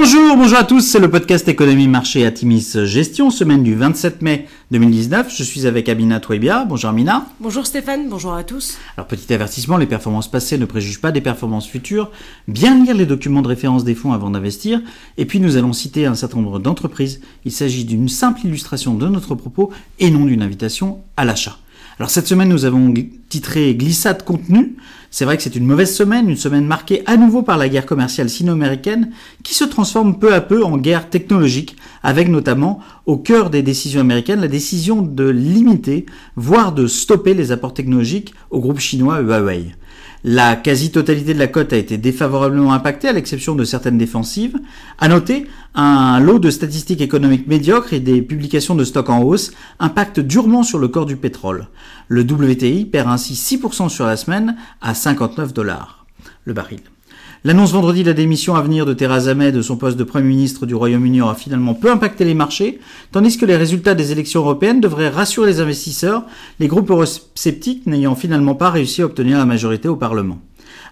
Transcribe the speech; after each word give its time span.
Bonjour, 0.00 0.36
bonjour 0.36 0.58
à 0.58 0.62
tous, 0.62 0.80
c'est 0.80 1.00
le 1.00 1.10
podcast 1.10 1.48
Économie 1.48 1.88
Marché 1.88 2.24
Atimis 2.24 2.84
Gestion, 2.84 3.30
semaine 3.30 3.64
du 3.64 3.74
27 3.74 4.22
mai 4.22 4.46
2019. 4.70 5.34
Je 5.36 5.42
suis 5.42 5.66
avec 5.66 5.88
Amina 5.88 6.20
Touébia. 6.20 6.64
Bonjour 6.64 6.90
Amina. 6.90 7.26
Bonjour 7.40 7.66
Stéphane, 7.66 8.08
bonjour 8.08 8.32
à 8.32 8.44
tous. 8.44 8.78
Alors 8.96 9.08
petit 9.08 9.34
avertissement, 9.34 9.76
les 9.76 9.86
performances 9.86 10.30
passées 10.30 10.56
ne 10.56 10.66
préjugent 10.66 11.00
pas 11.00 11.10
des 11.10 11.20
performances 11.20 11.66
futures. 11.66 12.12
Bien 12.46 12.80
lire 12.80 12.94
les 12.94 13.06
documents 13.06 13.42
de 13.42 13.48
référence 13.48 13.82
des 13.82 13.96
fonds 13.96 14.12
avant 14.12 14.30
d'investir. 14.30 14.80
Et 15.16 15.24
puis 15.24 15.40
nous 15.40 15.56
allons 15.56 15.72
citer 15.72 16.06
un 16.06 16.14
certain 16.14 16.36
nombre 16.36 16.60
d'entreprises. 16.60 17.20
Il 17.44 17.50
s'agit 17.50 17.84
d'une 17.84 18.08
simple 18.08 18.46
illustration 18.46 18.94
de 18.94 19.08
notre 19.08 19.34
propos 19.34 19.72
et 19.98 20.12
non 20.12 20.26
d'une 20.26 20.42
invitation 20.42 21.00
à 21.16 21.24
l'achat. 21.24 21.58
Alors 21.98 22.10
cette 22.10 22.28
semaine, 22.28 22.50
nous 22.50 22.64
avons 22.64 22.94
titré 23.28 23.74
Glissade 23.74 24.24
contenu. 24.24 24.76
C'est 25.10 25.24
vrai 25.24 25.36
que 25.36 25.42
c'est 25.42 25.56
une 25.56 25.66
mauvaise 25.66 25.94
semaine, 25.94 26.28
une 26.28 26.36
semaine 26.36 26.66
marquée 26.66 27.02
à 27.06 27.16
nouveau 27.16 27.42
par 27.42 27.56
la 27.56 27.68
guerre 27.68 27.86
commerciale 27.86 28.28
sino-américaine 28.28 29.10
qui 29.42 29.54
se 29.54 29.64
transforme 29.64 30.18
peu 30.18 30.34
à 30.34 30.40
peu 30.40 30.62
en 30.62 30.76
guerre 30.76 31.08
technologique, 31.08 31.76
avec 32.02 32.28
notamment 32.28 32.80
au 33.06 33.16
cœur 33.16 33.48
des 33.48 33.62
décisions 33.62 34.02
américaines 34.02 34.40
la 34.40 34.48
décision 34.48 35.00
de 35.00 35.28
limiter, 35.28 36.04
voire 36.36 36.72
de 36.72 36.86
stopper 36.86 37.32
les 37.32 37.52
apports 37.52 37.74
technologiques 37.74 38.34
au 38.50 38.60
groupe 38.60 38.80
chinois 38.80 39.20
Huawei. 39.20 39.72
La 40.24 40.56
quasi-totalité 40.56 41.32
de 41.32 41.38
la 41.38 41.46
cote 41.46 41.72
a 41.72 41.76
été 41.76 41.96
défavorablement 41.96 42.72
impactée, 42.72 43.06
à 43.06 43.12
l'exception 43.12 43.54
de 43.54 43.64
certaines 43.64 43.98
défensives. 43.98 44.58
À 44.98 45.06
noter, 45.06 45.46
un 45.76 46.18
lot 46.18 46.40
de 46.40 46.50
statistiques 46.50 47.00
économiques 47.00 47.46
médiocres 47.46 47.92
et 47.92 48.00
des 48.00 48.20
publications 48.20 48.74
de 48.74 48.82
stocks 48.82 49.10
en 49.10 49.22
hausse 49.22 49.52
impactent 49.78 50.18
durement 50.18 50.64
sur 50.64 50.78
le 50.78 50.88
corps 50.88 51.06
du 51.06 51.16
pétrole. 51.16 51.68
Le 52.08 52.22
WTI 52.22 52.86
perd 52.86 53.08
ainsi 53.08 53.34
6% 53.34 53.88
sur 53.88 54.06
la 54.06 54.16
semaine 54.16 54.56
à 54.80 54.94
59 54.98 55.54
dollars 55.54 56.06
le 56.44 56.52
baril. 56.52 56.80
L'annonce 57.44 57.72
vendredi 57.72 58.02
de 58.02 58.08
la 58.08 58.14
démission 58.14 58.56
à 58.56 58.62
venir 58.62 58.84
de 58.84 58.94
Theresa 58.94 59.32
May 59.34 59.52
de 59.52 59.62
son 59.62 59.76
poste 59.76 59.96
de 59.96 60.02
Premier 60.02 60.26
ministre 60.26 60.66
du 60.66 60.74
Royaume-Uni 60.74 61.20
aura 61.20 61.36
finalement 61.36 61.74
peu 61.74 61.90
impacté 61.90 62.24
les 62.24 62.34
marchés, 62.34 62.80
tandis 63.12 63.38
que 63.38 63.46
les 63.46 63.56
résultats 63.56 63.94
des 63.94 64.10
élections 64.10 64.40
européennes 64.40 64.80
devraient 64.80 65.08
rassurer 65.08 65.46
les 65.46 65.60
investisseurs, 65.60 66.24
les 66.58 66.66
groupes 66.66 66.90
eurosceptiques 66.90 67.86
n'ayant 67.86 68.16
finalement 68.16 68.56
pas 68.56 68.70
réussi 68.70 69.02
à 69.02 69.04
obtenir 69.04 69.38
la 69.38 69.46
majorité 69.46 69.88
au 69.88 69.94
Parlement. 69.94 70.40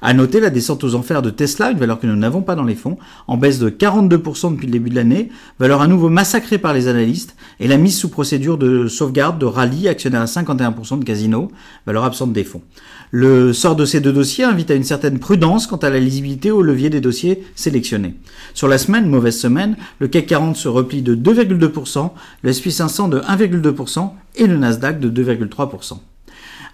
À 0.02 0.14
noter 0.14 0.40
la 0.40 0.50
descente 0.50 0.84
aux 0.84 0.94
enfers 0.94 1.22
de 1.22 1.30
Tesla, 1.30 1.70
une 1.70 1.78
valeur 1.78 1.98
que 1.98 2.06
nous 2.06 2.16
n'avons 2.16 2.42
pas 2.42 2.54
dans 2.54 2.64
les 2.64 2.74
fonds, 2.74 2.98
en 3.26 3.36
baisse 3.36 3.58
de 3.58 3.70
42% 3.70 4.52
depuis 4.52 4.66
le 4.66 4.72
début 4.72 4.90
de 4.90 4.94
l'année, 4.94 5.30
valeur 5.58 5.80
à 5.80 5.86
nouveau 5.86 6.08
massacrée 6.08 6.58
par 6.58 6.74
les 6.74 6.88
analystes, 6.88 7.36
et 7.60 7.68
la 7.68 7.76
mise 7.76 7.98
sous 7.98 8.08
procédure 8.08 8.58
de 8.58 8.88
sauvegarde 8.88 9.38
de 9.38 9.46
Rallye, 9.46 9.88
actionnaire 9.88 10.22
à 10.22 10.26
51% 10.26 10.98
de 10.98 11.04
Casino, 11.04 11.50
valeur 11.86 12.04
absente 12.04 12.32
des 12.32 12.44
fonds. 12.44 12.62
Le 13.10 13.52
sort 13.52 13.76
de 13.76 13.84
ces 13.84 14.00
deux 14.00 14.12
dossiers 14.12 14.44
invite 14.44 14.70
à 14.70 14.74
une 14.74 14.84
certaine 14.84 15.18
prudence 15.18 15.66
quant 15.66 15.76
à 15.76 15.90
la 15.90 16.00
lisibilité 16.00 16.50
au 16.50 16.62
levier 16.62 16.90
des 16.90 17.00
dossiers 17.00 17.44
sélectionnés. 17.54 18.14
Sur 18.54 18.68
la 18.68 18.78
semaine, 18.78 19.08
mauvaise 19.08 19.38
semaine, 19.38 19.76
le 20.00 20.08
CAC 20.08 20.26
40 20.26 20.56
se 20.56 20.68
replie 20.68 21.02
de 21.02 21.14
2,2%, 21.14 22.10
le 22.42 22.52
SP 22.52 22.68
500 22.70 23.08
de 23.08 23.20
1,2% 23.20 24.10
et 24.36 24.46
le 24.46 24.56
Nasdaq 24.56 25.00
de 25.00 25.24
2,3%. 25.24 25.98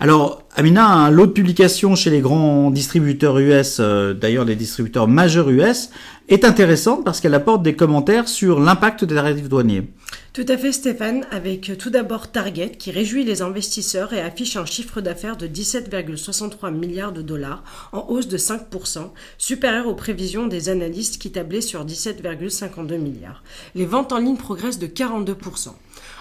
Alors, 0.02 0.42
Amina, 0.56 0.84
un 0.84 1.10
lot 1.12 1.26
de 1.28 1.30
publications 1.30 1.94
chez 1.94 2.10
les 2.10 2.20
grands 2.20 2.72
distributeurs 2.72 3.38
US, 3.38 3.76
euh, 3.78 4.14
d'ailleurs 4.14 4.44
les 4.44 4.56
distributeurs 4.56 5.06
majeurs 5.06 5.48
US, 5.48 5.90
est 6.28 6.44
intéressante 6.44 7.04
parce 7.04 7.20
qu'elle 7.20 7.34
apporte 7.34 7.62
des 7.62 7.74
commentaires 7.74 8.28
sur 8.28 8.60
l'impact 8.60 9.04
des 9.04 9.14
tarifs 9.14 9.48
douaniers. 9.48 9.88
Tout 10.32 10.46
à 10.48 10.56
fait 10.56 10.72
Stéphane, 10.72 11.26
avec 11.30 11.68
euh, 11.68 11.76
tout 11.76 11.90
d'abord 11.90 12.32
Target 12.32 12.70
qui 12.70 12.90
réjouit 12.90 13.24
les 13.24 13.42
investisseurs 13.42 14.14
et 14.14 14.20
affiche 14.20 14.56
un 14.56 14.64
chiffre 14.64 15.02
d'affaires 15.02 15.36
de 15.36 15.46
17,63 15.46 16.72
milliards 16.72 17.12
de 17.12 17.20
dollars 17.20 17.62
en 17.92 18.06
hausse 18.08 18.28
de 18.28 18.38
5%, 18.38 19.10
supérieur 19.36 19.86
aux 19.88 19.94
prévisions 19.94 20.46
des 20.46 20.70
analystes 20.70 21.20
qui 21.20 21.32
tablaient 21.32 21.60
sur 21.60 21.84
17,52 21.84 22.96
milliards. 22.96 23.42
Les 23.74 23.84
ventes 23.84 24.12
en 24.12 24.18
ligne 24.18 24.36
progressent 24.36 24.78
de 24.78 24.86
42%. 24.86 25.72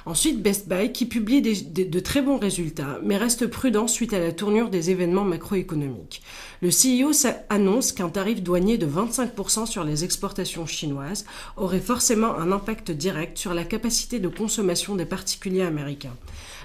Ensuite, 0.05 0.41
Best 0.41 0.67
Buy 0.67 0.91
qui 0.91 1.05
publie 1.05 1.41
de 1.41 1.99
très 1.99 2.21
bons 2.21 2.39
résultats, 2.39 2.99
mais 3.03 3.17
reste 3.17 3.47
prudent 3.47 3.87
suite 3.87 4.13
à 4.13 4.19
la 4.19 4.31
tournure 4.31 4.69
des 4.69 4.89
événements 4.89 5.23
macroéconomiques. 5.23 6.23
Le 6.61 6.69
CEO 6.69 7.11
annonce 7.49 7.91
qu'un 7.91 8.09
tarif 8.09 8.41
douanier 8.41 8.77
de 8.77 8.87
25% 8.87 9.67
sur 9.67 9.83
les 9.83 9.90
exportations 9.95 10.65
chinoises 10.65 11.25
aurait 11.57 11.79
forcément 11.79 12.37
un 12.37 12.51
impact 12.51 12.91
direct 12.91 13.37
sur 13.37 13.53
la 13.53 13.63
capacité 13.63 14.19
de 14.19 14.27
consommation 14.27 14.95
des 14.95 15.05
particuliers 15.05 15.63
américains. 15.63 16.15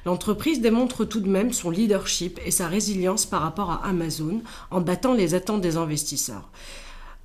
L'entreprise 0.05 0.61
démontre 0.61 1.05
tout 1.05 1.21
de 1.21 1.29
même 1.29 1.53
son 1.53 1.71
leadership 1.71 2.41
et 2.45 2.51
sa 2.51 2.69
résilience 2.69 3.27
par 3.27 3.43
rapport 3.43 3.71
à 3.71 3.87
Amazon 3.87 4.43
en 4.71 4.81
battant 4.81 5.15
les 5.15 5.35
attentes 5.35 5.61
des 5.61 5.77
investisseurs. 5.77 6.49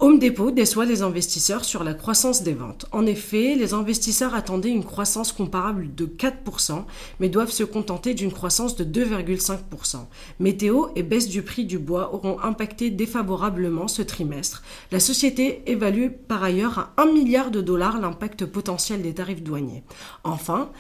Home 0.03 0.17
Depot 0.17 0.49
déçoit 0.49 0.85
les 0.85 1.03
investisseurs 1.03 1.63
sur 1.63 1.83
la 1.83 1.93
croissance 1.93 2.41
des 2.41 2.55
ventes. 2.55 2.87
En 2.91 3.05
effet, 3.05 3.53
les 3.53 3.75
investisseurs 3.75 4.33
attendaient 4.33 4.71
une 4.71 4.83
croissance 4.83 5.31
comparable 5.31 5.93
de 5.93 6.07
4%, 6.07 6.85
mais 7.19 7.29
doivent 7.29 7.51
se 7.51 7.63
contenter 7.63 8.15
d'une 8.15 8.31
croissance 8.31 8.75
de 8.75 8.83
2,5%. 8.83 9.97
Météo 10.39 10.87
et 10.95 11.03
baisse 11.03 11.29
du 11.29 11.43
prix 11.43 11.65
du 11.65 11.77
bois 11.77 12.15
auront 12.15 12.39
impacté 12.39 12.89
défavorablement 12.89 13.87
ce 13.87 14.01
trimestre. 14.01 14.63
La 14.91 14.99
société 14.99 15.61
évalue 15.67 16.07
par 16.27 16.41
ailleurs 16.41 16.79
à 16.79 17.03
1 17.03 17.13
milliard 17.13 17.51
de 17.51 17.61
dollars 17.61 18.01
l'impact 18.01 18.47
potentiel 18.47 19.03
des 19.03 19.13
tarifs 19.13 19.43
douaniers. 19.43 19.83
Enfin, 20.23 20.71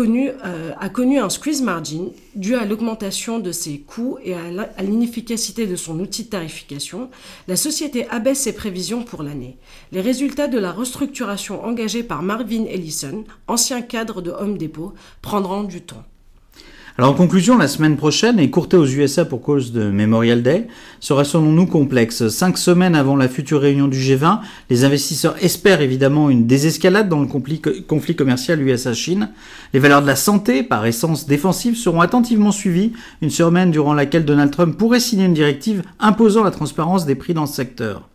Euh, 0.00 0.72
a 0.78 0.88
connu 0.88 1.18
un 1.18 1.28
squeeze 1.28 1.62
margin 1.62 2.10
dû 2.36 2.54
à 2.54 2.64
l'augmentation 2.64 3.40
de 3.40 3.50
ses 3.50 3.80
coûts 3.80 4.18
et 4.22 4.34
à 4.34 4.82
l'inefficacité 4.82 5.66
de 5.66 5.74
son 5.74 5.98
outil 5.98 6.24
de 6.24 6.28
tarification. 6.28 7.10
La 7.48 7.56
société 7.56 8.08
abaisse 8.08 8.40
ses 8.40 8.54
prévisions 8.54 9.02
pour 9.02 9.24
l'année. 9.24 9.56
Les 9.90 10.00
résultats 10.00 10.46
de 10.46 10.58
la 10.58 10.70
restructuration 10.70 11.64
engagée 11.64 12.04
par 12.04 12.22
Marvin 12.22 12.64
Ellison, 12.66 13.24
ancien 13.48 13.82
cadre 13.82 14.22
de 14.22 14.30
Home 14.30 14.56
Depot, 14.56 14.94
prendront 15.20 15.64
du 15.64 15.80
temps. 15.80 16.04
Alors 17.00 17.12
en 17.12 17.14
conclusion, 17.14 17.56
la 17.56 17.68
semaine 17.68 17.96
prochaine, 17.96 18.40
écourtée 18.40 18.76
aux 18.76 18.84
USA 18.84 19.24
pour 19.24 19.40
cause 19.40 19.70
de 19.70 19.88
Memorial 19.88 20.42
Day, 20.42 20.66
sera 20.98 21.22
selon 21.22 21.52
nous 21.52 21.66
complexe. 21.66 22.26
Cinq 22.26 22.58
semaines 22.58 22.96
avant 22.96 23.14
la 23.14 23.28
future 23.28 23.60
réunion 23.60 23.86
du 23.86 24.00
G20, 24.00 24.40
les 24.68 24.82
investisseurs 24.82 25.36
espèrent 25.40 25.80
évidemment 25.80 26.28
une 26.28 26.48
désescalade 26.48 27.08
dans 27.08 27.20
le 27.20 27.28
conflit, 27.28 28.16
commercial 28.16 28.60
USA-Chine. 28.60 29.30
Les 29.72 29.78
valeurs 29.78 30.02
de 30.02 30.08
la 30.08 30.16
santé, 30.16 30.64
par 30.64 30.86
essence 30.86 31.26
défensive, 31.26 31.76
seront 31.76 32.00
attentivement 32.00 32.50
suivies, 32.50 32.94
une 33.22 33.30
semaine 33.30 33.70
durant 33.70 33.94
laquelle 33.94 34.24
Donald 34.24 34.50
Trump 34.50 34.76
pourrait 34.76 34.98
signer 34.98 35.26
une 35.26 35.34
directive 35.34 35.84
imposant 36.00 36.42
la 36.42 36.50
transparence 36.50 37.06
des 37.06 37.14
prix 37.14 37.32
dans 37.32 37.46
ce 37.46 37.54
secteur. 37.54 38.08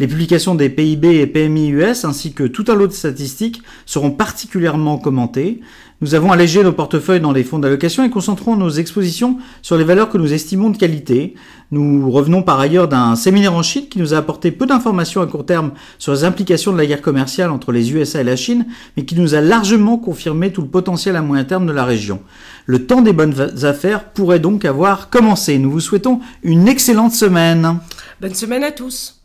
Les 0.00 0.08
publications 0.08 0.54
des 0.54 0.68
PIB 0.68 1.20
et 1.20 1.26
PMI 1.26 1.68
US 1.68 2.04
ainsi 2.04 2.32
que 2.32 2.44
tout 2.44 2.64
un 2.68 2.74
lot 2.74 2.88
de 2.88 2.92
statistiques 2.92 3.62
seront 3.86 4.10
particulièrement 4.10 4.98
commentées. 4.98 5.60
Nous 6.00 6.14
avons 6.14 6.32
allégé 6.32 6.62
nos 6.62 6.72
portefeuilles 6.72 7.20
dans 7.20 7.32
les 7.32 7.44
fonds 7.44 7.60
d'allocation 7.60 8.04
et 8.04 8.10
concentrons 8.10 8.56
nos 8.56 8.68
expositions 8.68 9.38
sur 9.62 9.78
les 9.78 9.84
valeurs 9.84 10.10
que 10.10 10.18
nous 10.18 10.32
estimons 10.32 10.70
de 10.70 10.76
qualité. 10.76 11.34
Nous 11.70 12.10
revenons 12.10 12.42
par 12.42 12.58
ailleurs 12.58 12.88
d'un 12.88 13.14
séminaire 13.14 13.54
en 13.54 13.62
Chine 13.62 13.88
qui 13.88 14.00
nous 14.00 14.12
a 14.12 14.18
apporté 14.18 14.50
peu 14.50 14.66
d'informations 14.66 15.22
à 15.22 15.26
court 15.26 15.46
terme 15.46 15.70
sur 15.98 16.12
les 16.12 16.24
implications 16.24 16.72
de 16.72 16.78
la 16.78 16.86
guerre 16.86 17.00
commerciale 17.00 17.50
entre 17.50 17.70
les 17.70 17.92
USA 17.92 18.20
et 18.20 18.24
la 18.24 18.36
Chine, 18.36 18.66
mais 18.96 19.04
qui 19.04 19.14
nous 19.14 19.34
a 19.34 19.40
largement 19.40 19.96
confirmé 19.96 20.52
tout 20.52 20.62
le 20.62 20.68
potentiel 20.68 21.16
à 21.16 21.22
moyen 21.22 21.44
terme 21.44 21.66
de 21.66 21.72
la 21.72 21.84
région. 21.84 22.20
Le 22.66 22.84
temps 22.86 23.00
des 23.00 23.12
bonnes 23.12 23.64
affaires 23.64 24.10
pourrait 24.10 24.40
donc 24.40 24.64
avoir 24.64 25.08
commencé. 25.08 25.58
Nous 25.58 25.70
vous 25.70 25.80
souhaitons 25.80 26.20
une 26.42 26.66
excellente 26.68 27.12
semaine. 27.12 27.78
Bonne 28.20 28.34
semaine 28.34 28.64
à 28.64 28.72
tous. 28.72 29.23